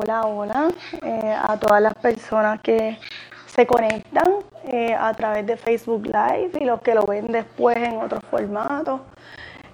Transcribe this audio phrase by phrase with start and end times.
[0.00, 0.68] hola, hola
[1.02, 2.98] eh, a todas las personas que
[3.46, 7.98] se conectan eh, a través de Facebook Live y los que lo ven después en
[7.98, 9.02] otros formatos.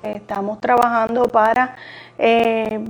[0.03, 1.77] estamos trabajando para
[2.19, 2.85] eh,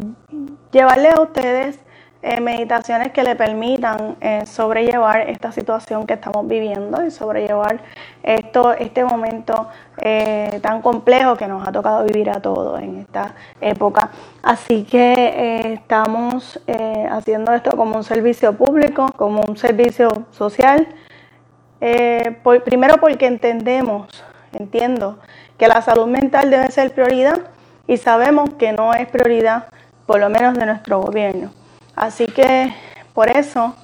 [0.73, 1.79] llevarles a ustedes
[2.23, 7.81] eh, meditaciones que le permitan eh, sobrellevar esta situación que estamos viviendo y sobrellevar
[8.23, 13.35] esto, este momento eh, tan complejo que nos ha tocado vivir a todos en esta
[13.61, 14.11] época.
[14.43, 16.59] Así que estamos
[17.11, 20.89] haciendo esto como un servicio público, como un servicio social.
[22.65, 25.19] primero porque entendemos, entiendo,
[25.59, 27.41] que la salud mental debe ser prioridad
[27.87, 29.67] y sabemos que no es prioridad,
[30.07, 31.51] por lo menos de nuestro gobierno.
[31.97, 32.75] Así que
[33.15, 33.75] por eso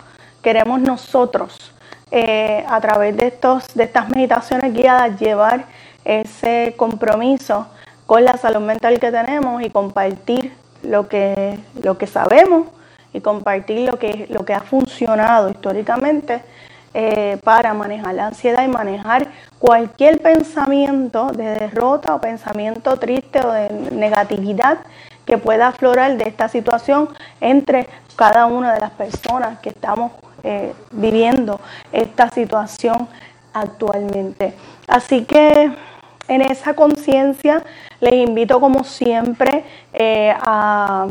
[0.42, 1.72] queremos nosotros,
[2.10, 5.64] eh, a través de, estos, de estas meditaciones guiadas, llevar
[6.04, 7.66] ese compromiso
[8.04, 10.52] con la salud mental que tenemos y compartir
[10.82, 12.66] lo que, lo que sabemos
[13.14, 16.42] y compartir lo que, lo que ha funcionado históricamente
[16.92, 23.50] eh, para manejar la ansiedad y manejar cualquier pensamiento de derrota o pensamiento triste o
[23.50, 24.78] de negatividad
[25.26, 27.08] que pueda aflorar de esta situación
[27.40, 31.60] entre cada una de las personas que estamos eh, viviendo
[31.92, 33.08] esta situación
[33.52, 34.54] actualmente.
[34.88, 35.72] Así que
[36.28, 37.62] en esa conciencia
[38.00, 41.06] les invito como siempre eh, a,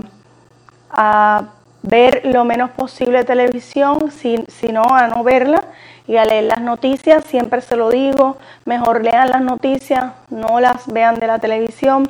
[1.83, 5.63] ver lo menos posible televisión, si, si no a no verla
[6.05, 10.85] y a leer las noticias, siempre se lo digo, mejor lean las noticias, no las
[10.85, 12.07] vean de la televisión,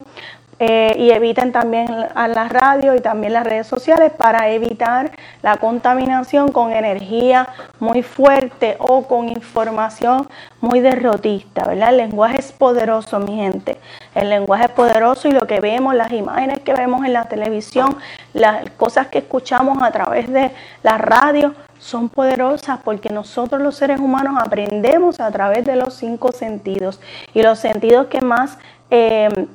[0.64, 5.10] eh, y eviten también a la radio y también las redes sociales para evitar
[5.42, 7.48] la contaminación con energía
[7.80, 11.90] muy fuerte o con información muy derrotista, ¿verdad?
[11.90, 13.80] El lenguaje es poderoso, mi gente.
[14.14, 17.98] El lenguaje es poderoso y lo que vemos, las imágenes que vemos en la televisión,
[18.36, 20.52] las cosas que escuchamos a través de
[20.84, 26.32] la radio, son poderosas porque nosotros los seres humanos aprendemos a través de los cinco
[26.32, 27.02] sentidos
[27.34, 28.60] y los sentidos que más
[28.92, 29.48] eh,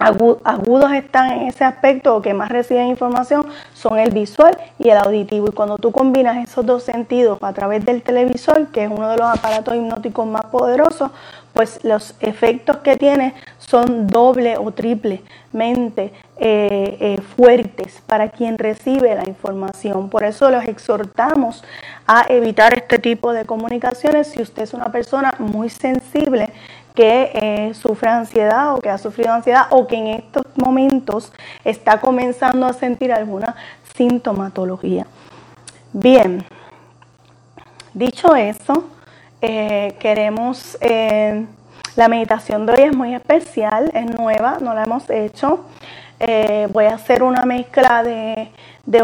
[0.00, 4.96] agudos están en ese aspecto o que más reciben información son el visual y el
[4.96, 5.48] auditivo.
[5.48, 9.18] Y cuando tú combinas esos dos sentidos a través del televisor, que es uno de
[9.18, 11.10] los aparatos hipnóticos más poderosos,
[11.52, 19.14] pues los efectos que tiene son doble o triplemente eh, eh, fuertes para quien recibe
[19.14, 20.08] la información.
[20.08, 21.62] Por eso los exhortamos
[22.06, 26.48] a evitar este tipo de comunicaciones si usted es una persona muy sensible
[26.94, 31.32] que eh, sufre ansiedad o que ha sufrido ansiedad o que en estos momentos
[31.64, 33.56] está comenzando a sentir alguna
[33.94, 35.06] sintomatología.
[35.92, 36.44] Bien,
[37.94, 38.84] dicho eso,
[39.40, 41.44] eh, queremos, eh,
[41.96, 45.64] la meditación de hoy es muy especial, es nueva, no la hemos hecho.
[46.72, 48.50] voy a hacer una mezcla de,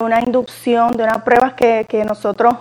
[0.02, 2.54] una inducción, de unas pruebas que, que nosotros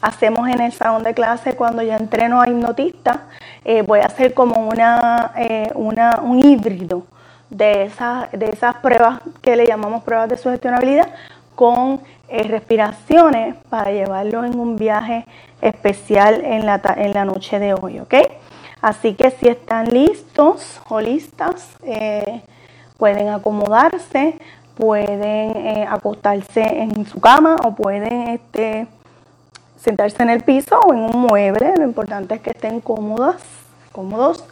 [0.00, 3.22] hacemos en el salón de clase cuando yo entreno a hipnotista.
[3.68, 7.02] Eh, voy a hacer como eh, una, un híbrido
[7.50, 11.08] de, esas, de esas pruebas que le llamamos pruebas de sugestionabilidad
[11.56, 15.26] con eh, respiraciones para llevarlo en un viaje
[15.60, 18.14] especial en la, en la noche de hoy, ¿ok?
[18.80, 21.76] Así que si están listos o listas,
[22.98, 24.38] pueden acomodarse,
[24.76, 28.86] pueden acostarse en su cama o pueden este,
[29.76, 31.74] sentarse en el piso o en un mueble.
[31.76, 33.42] Lo importante es que estén cómodas,
[33.96, 34.44] cómodos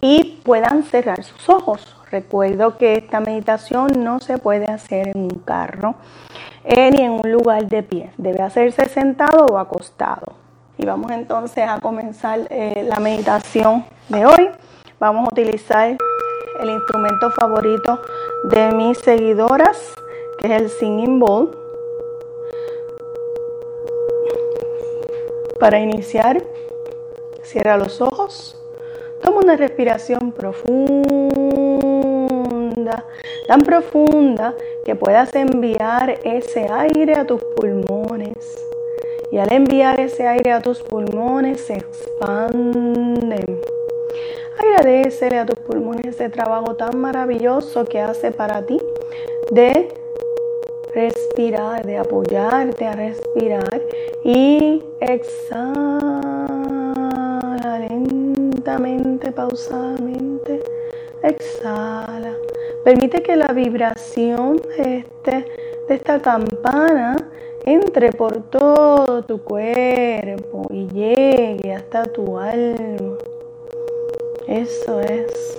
[0.00, 1.94] y puedan cerrar sus ojos.
[2.10, 5.94] Recuerdo que esta meditación no se puede hacer en un carro
[6.64, 8.10] eh, ni en un lugar de pie.
[8.16, 10.32] Debe hacerse sentado o acostado.
[10.78, 14.48] Y vamos entonces a comenzar eh, la meditación de hoy.
[14.98, 15.96] Vamos a utilizar
[16.60, 18.00] el instrumento favorito
[18.44, 19.94] de mis seguidoras,
[20.38, 21.56] que es el Singing Bowl.
[25.60, 26.42] Para iniciar,
[27.42, 28.57] cierra los ojos,
[29.22, 30.64] toma una respiración profunda,
[33.46, 38.64] tan profunda que puedas enviar ese aire a tus pulmones.
[39.30, 43.60] Y al enviar ese aire a tus pulmones se expanden.
[44.58, 48.78] Agradecele a tus pulmones ese trabajo tan maravilloso que hace para ti
[49.50, 49.88] de
[50.94, 53.82] respirar, de apoyarte a respirar
[54.24, 56.07] y exhala
[59.34, 60.62] pausadamente.
[61.22, 62.34] Exhala.
[62.84, 65.46] Permite que la vibración este,
[65.88, 67.16] de esta campana
[67.64, 73.16] entre por todo tu cuerpo y llegue hasta tu alma.
[74.46, 75.58] Eso es.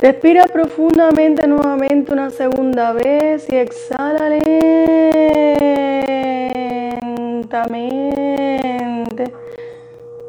[0.00, 4.28] Respira profundamente nuevamente una segunda vez y exhala
[7.40, 8.25] lentamente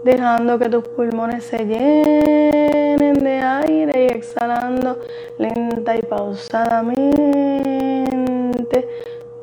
[0.07, 5.00] dejando que tus pulmones se llenen de aire y exhalando
[5.38, 8.88] lenta y pausadamente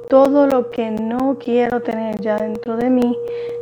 [0.08, 3.14] todo lo que no quiero tener ya dentro de mí,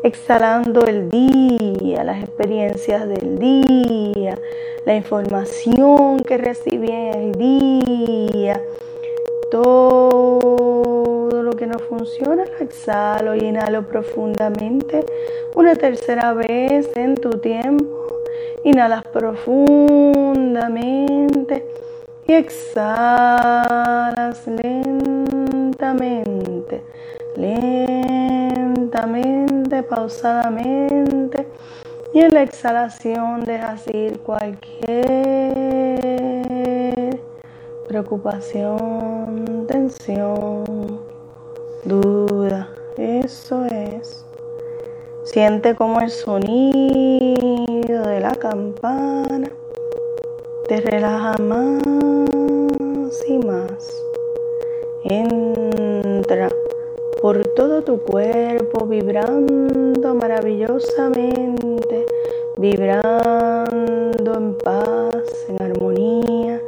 [0.05, 4.39] exhalando el día, las experiencias del día,
[4.85, 8.63] la información que recibí el día,
[9.51, 10.42] todo
[11.67, 15.05] no funciona, lo exhalo y inhalo profundamente
[15.55, 18.07] una tercera vez en tu tiempo.
[18.65, 21.67] Inhalas profundamente
[22.27, 26.81] y exhalas lentamente,
[27.37, 28.23] lentamente,
[29.83, 31.47] pausadamente.
[32.15, 34.93] Y en la exhalación dejas ir cualquier
[37.89, 41.01] preocupación, tensión,
[41.85, 42.69] duda.
[42.97, 44.25] Eso es.
[45.25, 49.51] Siente como el sonido de la campana
[50.69, 51.83] te relaja más
[53.27, 54.03] y más.
[55.05, 56.49] Entra
[57.21, 62.07] por todo tu cuerpo vibrando maravillosamente,
[62.57, 66.63] vibrando en paz, en armonía,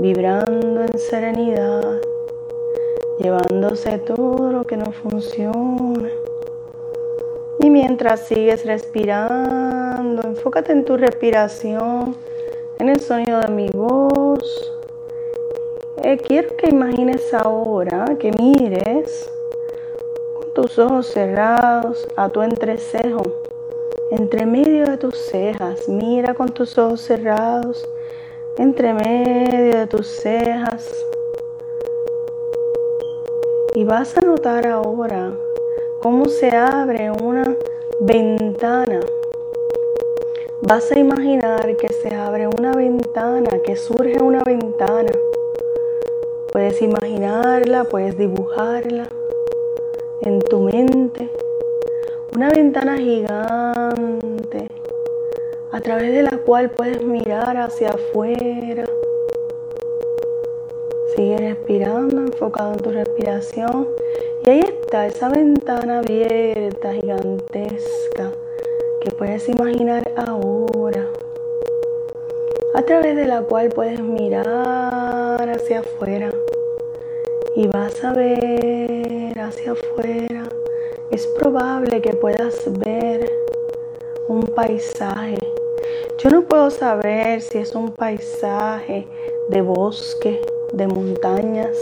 [0.00, 1.89] vibrando en serenidad,
[3.20, 6.08] llevándose todo lo que no funciona.
[7.60, 12.16] Y mientras sigues respirando, enfócate en tu respiración
[12.78, 14.72] en el sonido de mi voz.
[16.02, 19.30] Eh, quiero que imagines ahora, que mires
[20.34, 23.22] con tus ojos cerrados a tu entrecejo,
[24.10, 25.86] entre medio de tus cejas.
[25.86, 27.86] Mira con tus ojos cerrados,
[28.56, 30.90] entre medio de tus cejas.
[33.74, 35.32] Y vas a notar ahora
[36.02, 37.56] cómo se abre una
[38.00, 39.00] ventana
[40.62, 45.10] vas a imaginar que se abre una ventana, que surge una ventana.
[46.52, 49.08] Puedes imaginarla, puedes dibujarla
[50.22, 51.30] en tu mente.
[52.36, 54.68] Una ventana gigante
[55.72, 58.84] a través de la cual puedes mirar hacia afuera.
[61.20, 63.88] Sigue respirando, enfocado en tu respiración.
[64.46, 68.32] Y ahí está esa ventana abierta, gigantesca
[69.02, 71.06] que puedes imaginar ahora,
[72.74, 76.32] a través de la cual puedes mirar hacia afuera
[77.54, 80.44] y vas a ver hacia afuera.
[81.10, 83.30] Es probable que puedas ver
[84.26, 85.36] un paisaje.
[86.16, 89.06] Yo no puedo saber si es un paisaje
[89.50, 90.40] de bosque,
[90.72, 91.76] de montañas,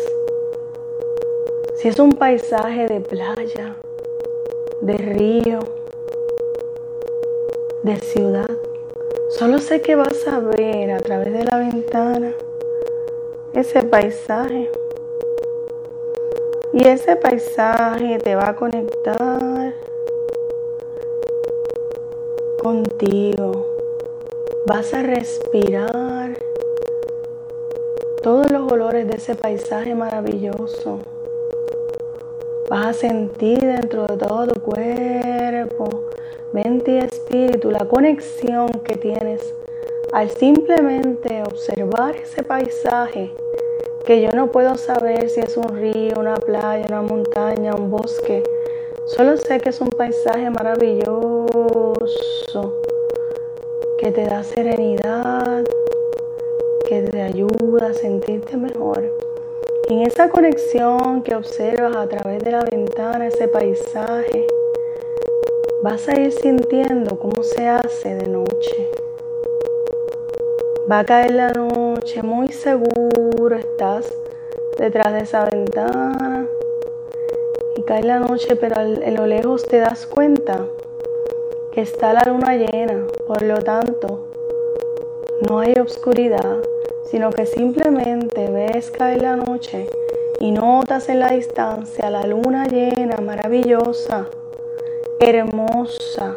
[1.77, 3.77] si es un paisaje de playa,
[4.81, 5.61] de río,
[7.83, 8.51] de ciudad.
[9.31, 12.33] Solo sé que vas a ver a través de la ventana
[13.53, 14.71] ese paisaje.
[16.73, 19.75] Y ese paisaje te va a conectar
[22.63, 23.67] contigo.
[24.67, 26.08] Vas a respirar
[28.29, 30.99] todos los olores de ese paisaje maravilloso.
[32.69, 36.11] Vas a sentir dentro de todo tu cuerpo
[36.53, 39.55] mente y espíritu, la conexión que tienes
[40.13, 43.33] al simplemente observar ese paisaje
[44.05, 48.43] que yo no puedo saber si es un río, una playa, una montaña, un bosque.
[49.07, 51.57] Solo sé que es un paisaje maravilloso
[53.99, 55.65] que te da serenidad,
[56.89, 59.13] que te ayuda a sentirte mejor.
[59.89, 64.47] En esa conexión que observas a través de la ventana, ese paisaje,
[65.83, 68.91] vas a ir sintiendo cómo se hace de noche.
[70.91, 74.11] Va a caer la noche, muy seguro estás
[74.79, 76.47] detrás de esa ventana
[77.77, 80.65] y cae la noche, pero en lo lejos te das cuenta
[81.73, 84.21] que está la luna llena, por lo tanto
[85.49, 86.59] no hay oscuridad,
[87.11, 89.89] sino que simplemente ves caer la noche
[90.41, 94.27] y notas en la distancia la luna llena, maravillosa,
[95.19, 96.35] hermosa,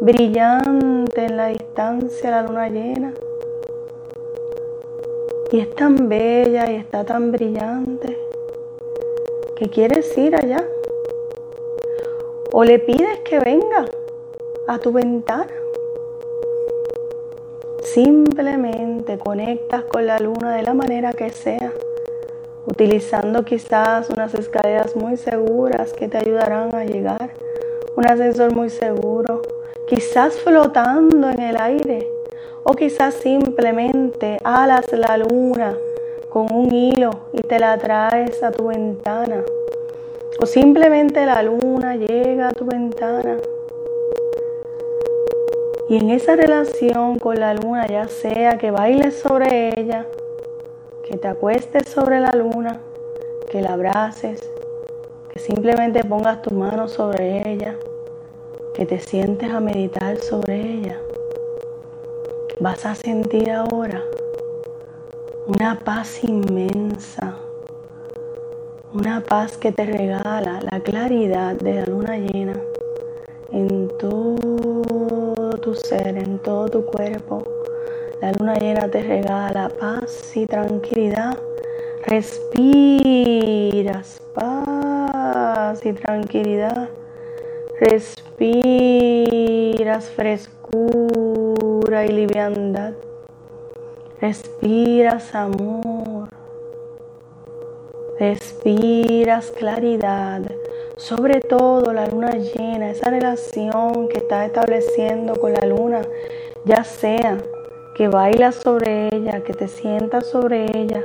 [0.00, 3.14] brillante en la distancia la luna llena.
[5.50, 8.16] Y es tan bella y está tan brillante
[9.56, 10.64] que quieres ir allá.
[12.52, 13.86] O le pides que venga
[14.66, 15.61] a tu ventana.
[17.94, 21.70] Simplemente conectas con la luna de la manera que sea,
[22.66, 27.34] utilizando quizás unas escaleras muy seguras que te ayudarán a llegar
[27.94, 29.42] un ascensor muy seguro,
[29.86, 32.08] quizás flotando en el aire,
[32.64, 35.76] o quizás simplemente alas la luna
[36.30, 39.44] con un hilo y te la traes a tu ventana.
[40.40, 43.36] O simplemente la luna llega a tu ventana.
[45.92, 50.06] Y en esa relación con la luna, ya sea que bailes sobre ella,
[51.06, 52.80] que te acuestes sobre la luna,
[53.50, 54.40] que la abraces,
[55.30, 57.76] que simplemente pongas tu mano sobre ella,
[58.72, 60.98] que te sientes a meditar sobre ella,
[62.58, 64.02] vas a sentir ahora
[65.46, 67.36] una paz inmensa,
[68.94, 72.58] una paz que te regala la claridad de la luna llena
[73.52, 77.42] en todo tu ser, en todo tu cuerpo.
[78.20, 81.36] La luna llena te regala paz y tranquilidad.
[82.06, 83.02] Respiras
[84.34, 86.88] paz y tranquilidad.
[87.80, 88.50] Respiras
[90.10, 92.92] frescura y liviandad.
[94.20, 96.28] Respiras amor.
[98.20, 100.42] Respiras claridad.
[101.02, 106.02] Sobre todo la luna llena, esa relación que estás estableciendo con la luna,
[106.64, 107.38] ya sea
[107.96, 111.04] que bailas sobre ella, que te sientas sobre ella,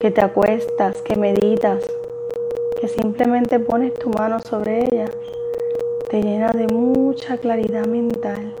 [0.00, 1.84] que te acuestas, que meditas,
[2.80, 5.04] que simplemente pones tu mano sobre ella,
[6.10, 8.52] te llena de mucha claridad mental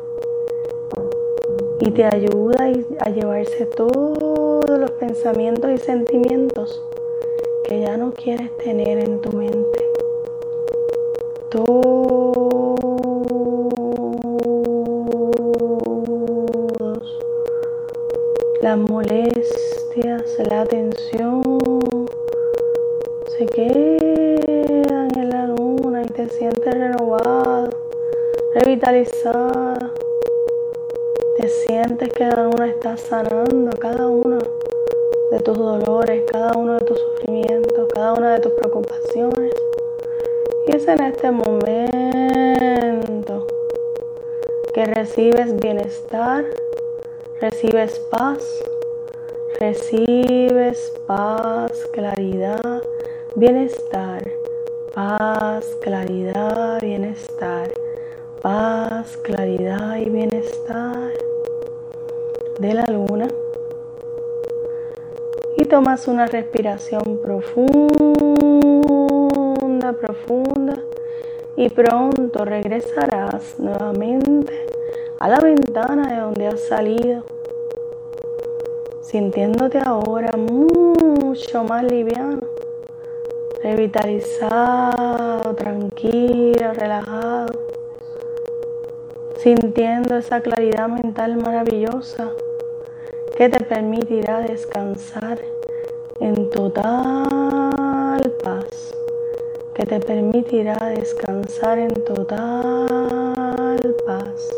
[1.80, 2.70] y te ayuda
[3.00, 6.80] a llevarse todos los pensamientos y sentimientos
[7.64, 9.93] que ya no quieres tener en tu mente.
[11.54, 12.74] Todos
[18.60, 21.40] las molestias, la tensión
[23.28, 27.70] se quedan en la luna y te sientes renovado,
[28.54, 29.94] revitalizada
[31.66, 34.38] sientes que cada una está sanando cada uno
[35.30, 39.52] de tus dolores, cada uno de tus sufrimientos, cada una de tus preocupaciones.
[40.66, 41.84] Y es en este momento.
[44.72, 46.44] Que recibes bienestar,
[47.40, 48.42] recibes paz,
[49.60, 52.82] recibes paz, claridad,
[53.36, 54.22] bienestar,
[54.94, 57.70] paz, claridad, bienestar,
[58.42, 61.12] paz, claridad y bienestar
[62.58, 63.28] de la luna.
[65.56, 68.53] Y tomas una respiración profunda,
[69.92, 70.76] profunda
[71.56, 74.66] y pronto regresarás nuevamente
[75.20, 77.22] a la ventana de donde has salido,
[79.02, 82.40] sintiéndote ahora mucho más liviano,
[83.62, 87.52] revitalizado, tranquilo, relajado,
[89.36, 92.30] sintiendo esa claridad mental maravillosa
[93.36, 95.38] que te permitirá descansar
[96.20, 98.94] en total paz,
[99.74, 104.50] que te permitirá descansar en total paz.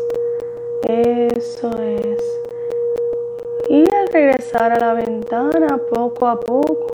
[0.87, 2.39] Eso es.
[3.69, 6.87] Y al regresar a la ventana poco a poco,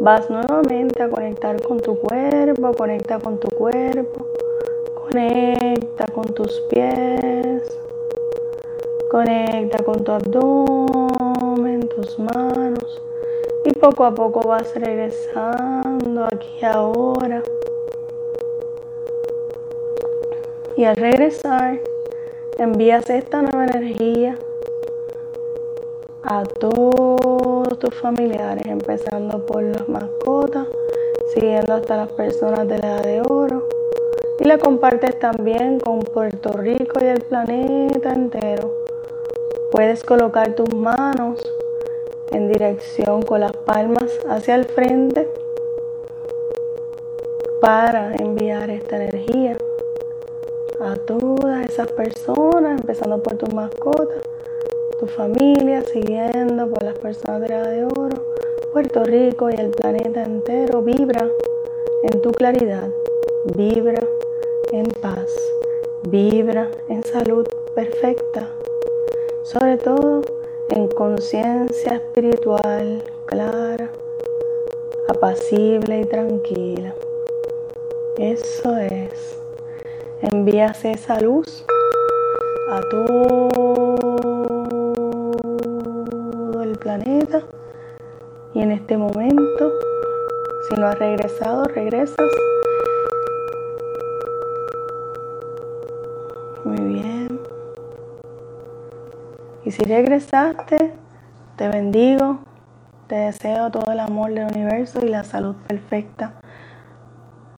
[0.00, 4.26] vas nuevamente a conectar con tu cuerpo, conecta con tu cuerpo,
[4.94, 7.78] conecta con tus pies
[9.12, 13.02] Conecta con tu abdomen, tus manos
[13.64, 17.42] y poco a poco vas regresando aquí ahora.
[20.76, 21.80] Y al regresar,
[22.58, 24.36] envías esta nueva energía
[26.24, 30.66] a todos tus familiares, empezando por las mascotas,
[31.34, 33.68] siguiendo hasta las personas de la edad de oro.
[34.40, 38.82] Y la compartes también con Puerto Rico y el planeta entero
[39.72, 41.40] Puedes colocar tus manos
[42.32, 45.28] en dirección con las palmas hacia el frente
[47.60, 49.56] para enviar esta energía
[50.80, 54.22] a todas esas personas, empezando por tus mascotas,
[54.98, 58.16] tu familia, siguiendo por las personas de la de oro,
[58.72, 60.82] Puerto Rico y el planeta entero.
[60.82, 61.28] Vibra
[62.02, 62.88] en tu claridad,
[63.54, 64.00] vibra
[64.72, 65.30] en paz,
[66.08, 68.48] vibra en salud perfecta
[69.42, 70.22] sobre todo
[70.94, 73.90] conciencia espiritual clara,
[75.08, 76.94] apacible y tranquila.
[78.18, 79.38] Eso es.
[80.22, 81.64] Envías esa luz
[82.70, 83.48] a todo
[86.62, 87.42] el planeta
[88.54, 89.72] y en este momento,
[90.68, 92.30] si no has regresado, regresas
[96.64, 97.21] Muy bien.
[99.64, 100.92] Y si regresaste,
[101.56, 102.40] te bendigo,
[103.06, 106.34] te deseo todo el amor del universo y la salud perfecta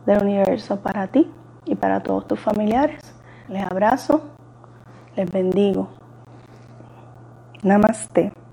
[0.04, 1.30] del universo para ti
[1.64, 3.00] y para todos tus familiares.
[3.48, 4.22] Les abrazo,
[5.16, 5.88] les bendigo.
[7.62, 8.43] Namaste.